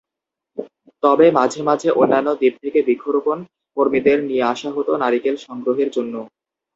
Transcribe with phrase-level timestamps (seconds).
[1.03, 3.37] তবে মাঝে মাঝে অন্যান্য দ্বীপ থেকে বৃক্ষরোপণ
[3.77, 6.13] কর্মীদের নিয়ে আসা হতো নারিকেল সংগ্রহের জন্য।